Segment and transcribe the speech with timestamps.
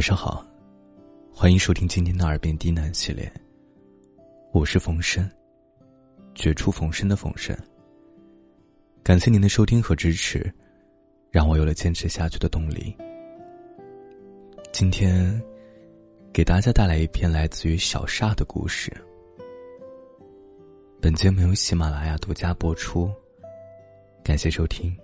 [0.00, 0.42] 晚上好，
[1.30, 3.30] 欢迎收听今天的《耳边低喃》系列。
[4.50, 5.30] 我是冯生，
[6.34, 7.54] 绝处逢生的冯生。
[9.02, 10.50] 感谢您的收听和支持，
[11.30, 12.96] 让我有了坚持下去的动力。
[14.72, 15.38] 今天，
[16.32, 18.90] 给大家带来一篇来自于小煞的故事。
[20.98, 23.12] 本节目由喜马拉雅独家播出，
[24.24, 24.96] 感谢收听。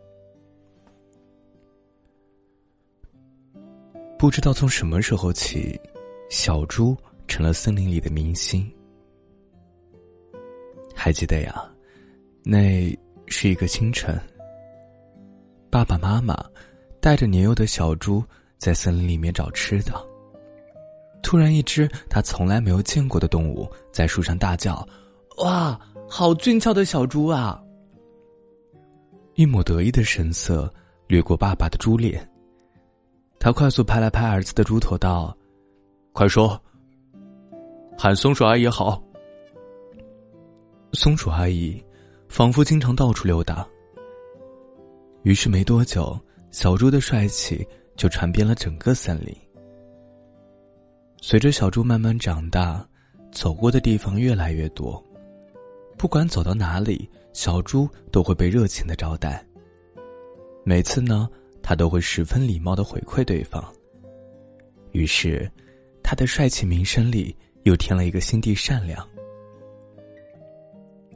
[4.19, 5.79] 不知道从什么时候起，
[6.31, 6.97] 小猪
[7.29, 8.67] 成了森林里的明星。
[10.95, 11.71] 还记得呀，
[12.43, 14.19] 那是一个清晨，
[15.71, 16.35] 爸爸妈妈
[16.99, 18.25] 带着年幼的小猪
[18.57, 19.93] 在森林里面找吃的。
[21.23, 24.87] 突然，一只他从来没有见过的动物在树上大叫
[25.45, 25.79] ：“哇，
[26.09, 27.63] 好俊俏的小猪啊！”
[29.35, 30.73] 一抹得意的神色
[31.07, 32.27] 掠过爸爸的猪脸。
[33.39, 35.37] 他快速拍了拍儿子的猪头，道
[36.13, 36.61] ：“快说，
[37.97, 39.01] 喊松鼠阿姨好。”
[40.93, 41.81] 松鼠阿姨
[42.29, 43.65] 仿佛经常到处溜达。
[45.23, 46.19] 于是没多久，
[46.51, 47.65] 小猪的帅气
[47.97, 49.37] 就传遍了整个森林。
[51.21, 52.85] 随着小猪慢慢长大，
[53.31, 55.01] 走过的地方越来越多，
[55.97, 59.47] 不管走到哪里，小猪都会被热情的招待。
[60.65, 61.29] 每次呢。
[61.69, 63.61] 他都会十分礼貌的回馈对方。
[64.93, 65.51] 于是，
[66.01, 69.05] 他的帅气名声里又添了一个心地善良。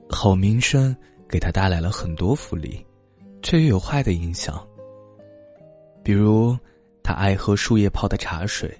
[0.08, 0.94] 好名声
[1.28, 2.84] 给他带来了很多福利，
[3.42, 4.60] 却又有坏的影响。
[6.02, 6.58] 比如，
[7.00, 8.76] 他爱喝树叶泡的茶水。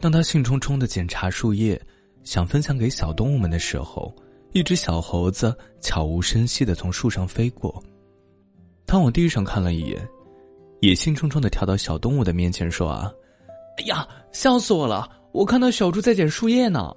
[0.00, 1.78] 当他兴冲冲的检查树叶，
[2.22, 4.14] 想分享给小动物们的时候，
[4.52, 7.82] 一只小猴子悄无声息的从树上飞过。
[8.86, 10.08] 他往地上看了一眼。
[10.80, 13.12] 也兴冲冲的跳到小动物的面前说：“啊，
[13.78, 15.08] 哎呀，笑死我了！
[15.32, 16.94] 我看到小猪在捡树叶呢。”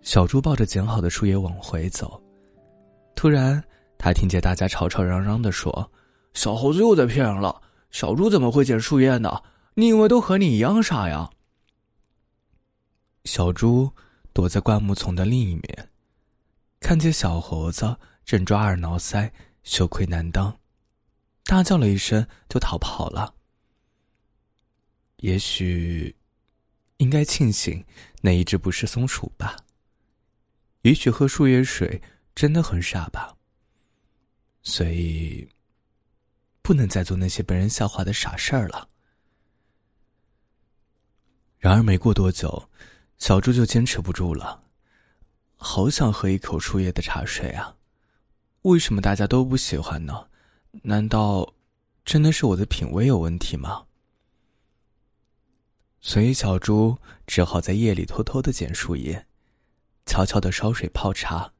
[0.00, 2.20] 小猪抱着捡好的树叶往回走，
[3.14, 3.62] 突然
[3.98, 5.90] 他听见大家吵吵嚷嚷的说
[6.34, 7.60] ：“小猴子又在骗人了！
[7.90, 9.40] 小猪怎么会捡树叶呢？
[9.74, 11.28] 你以为都和你一样傻呀？”
[13.24, 13.90] 小猪
[14.32, 15.90] 躲在灌木丛的另一面，
[16.80, 19.30] 看见小猴子正抓耳挠腮，
[19.62, 20.52] 羞愧难当。
[21.44, 23.34] 大叫了一声，就逃跑了。
[25.16, 26.16] 也许，
[26.96, 27.84] 应该庆幸
[28.20, 29.56] 那一只不是松鼠吧。
[30.82, 32.02] 也许喝树叶水
[32.34, 33.36] 真的很傻吧。
[34.62, 35.48] 所以，
[36.62, 38.88] 不能再做那些被人笑话的傻事儿了。
[41.58, 42.68] 然而，没过多久，
[43.18, 44.64] 小猪就坚持不住了，
[45.56, 47.76] 好想喝一口树叶的茶水啊！
[48.62, 50.28] 为什么大家都不喜欢呢？
[50.80, 51.52] 难道
[52.04, 53.84] 真的是我的品味有问题吗？
[56.00, 59.26] 所以小猪只好在夜里偷偷的捡树叶，
[60.06, 61.52] 悄悄的烧水泡茶，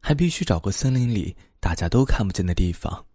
[0.00, 3.06] 还必须找个森林里大家都看不见的地方。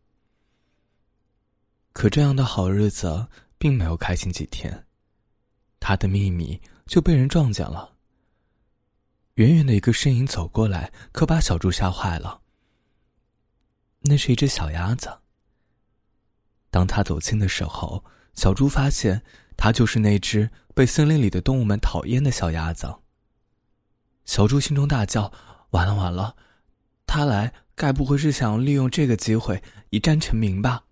[1.94, 4.88] 可这样的好日子并没有开心几天，
[5.80, 7.94] 他的秘密就被人撞见了。
[9.36, 12.42] 远远的一个身影走过来，可把小猪吓坏了。
[14.00, 15.16] 那是一只小鸭子。
[16.76, 18.04] 当他走近的时候，
[18.34, 19.22] 小猪发现
[19.56, 22.94] 他就是那只被森林里的动物们讨厌的小鸭子。
[24.26, 25.32] 小猪心中大叫
[25.72, 26.36] ：“完了完了，
[27.08, 30.84] 他来该不会是想要利用这个机会一战成名吧？”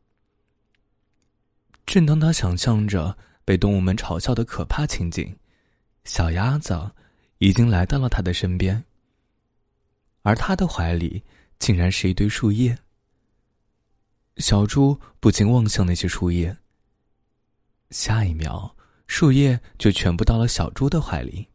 [1.86, 5.36] 正当他想象着被动物们嘲笑的可怕情景，
[6.06, 6.92] 小鸭子
[7.40, 8.82] 已经来到了他的身边，
[10.22, 11.22] 而他的怀里
[11.60, 12.78] 竟然是一堆树叶。
[14.38, 16.58] 小猪不禁望向那些树叶。
[17.92, 18.76] 下一秒，
[19.08, 21.48] 树叶就全部到了小猪的怀里。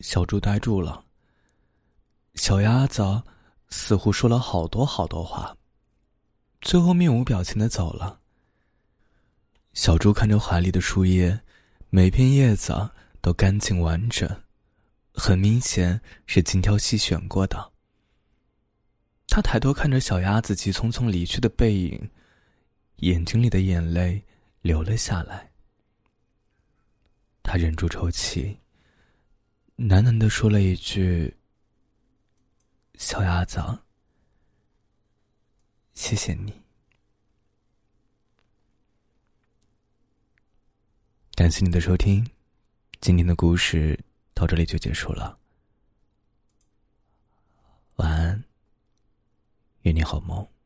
[0.00, 1.04] 小猪呆住了。
[2.36, 3.22] 小鸭子
[3.68, 5.54] 似乎说了好多好多话，
[6.62, 8.20] 最后面无表情的走了。
[9.74, 11.38] 小猪看着怀里的树叶，
[11.90, 14.28] 每片叶子都干净完整，
[15.12, 17.72] 很明显是精挑细选过的。
[19.32, 22.10] 他抬头看着小鸭子急匆匆离去的背影，
[22.96, 24.24] 眼睛里的眼泪
[24.60, 25.52] 流了下来。
[27.42, 28.58] 他忍住抽泣，
[29.78, 31.36] 喃喃的说了一句
[32.98, 33.60] ：“小鸭子，
[35.94, 36.60] 谢谢你。”
[41.36, 42.28] 感谢你的收听，
[43.00, 43.98] 今天的故事
[44.34, 45.39] 到这里就结束了。
[50.00, 50.59] 你好梦。